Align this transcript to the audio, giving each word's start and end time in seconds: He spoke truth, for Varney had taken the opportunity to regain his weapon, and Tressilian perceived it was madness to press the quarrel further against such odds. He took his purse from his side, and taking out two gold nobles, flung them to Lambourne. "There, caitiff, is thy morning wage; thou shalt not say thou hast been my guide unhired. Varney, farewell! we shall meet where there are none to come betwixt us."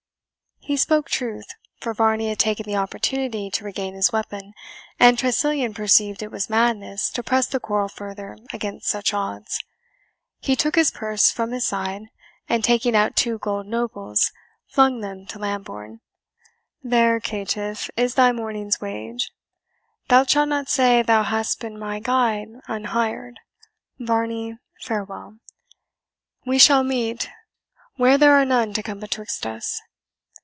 He 0.63 0.77
spoke 0.77 1.09
truth, 1.09 1.47
for 1.79 1.91
Varney 1.91 2.29
had 2.29 2.37
taken 2.37 2.67
the 2.67 2.75
opportunity 2.75 3.49
to 3.49 3.63
regain 3.65 3.95
his 3.95 4.11
weapon, 4.11 4.53
and 4.99 5.17
Tressilian 5.17 5.73
perceived 5.73 6.21
it 6.21 6.29
was 6.29 6.51
madness 6.51 7.09
to 7.11 7.23
press 7.23 7.47
the 7.47 7.59
quarrel 7.59 7.87
further 7.89 8.37
against 8.53 8.87
such 8.87 9.11
odds. 9.11 9.59
He 10.39 10.55
took 10.55 10.75
his 10.75 10.91
purse 10.91 11.31
from 11.31 11.49
his 11.51 11.65
side, 11.65 12.03
and 12.47 12.63
taking 12.63 12.95
out 12.95 13.15
two 13.15 13.39
gold 13.39 13.65
nobles, 13.65 14.31
flung 14.67 15.01
them 15.01 15.25
to 15.29 15.39
Lambourne. 15.39 15.99
"There, 16.83 17.19
caitiff, 17.19 17.89
is 17.97 18.13
thy 18.13 18.31
morning 18.31 18.71
wage; 18.79 19.31
thou 20.09 20.25
shalt 20.25 20.47
not 20.49 20.69
say 20.69 21.01
thou 21.01 21.23
hast 21.23 21.59
been 21.59 21.77
my 21.79 21.99
guide 21.99 22.49
unhired. 22.67 23.37
Varney, 23.97 24.59
farewell! 24.79 25.39
we 26.45 26.59
shall 26.59 26.83
meet 26.83 27.31
where 27.95 28.17
there 28.19 28.35
are 28.35 28.45
none 28.45 28.75
to 28.75 28.83
come 28.83 28.99
betwixt 28.99 29.47
us." 29.47 29.81